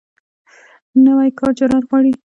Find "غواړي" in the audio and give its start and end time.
1.89-2.11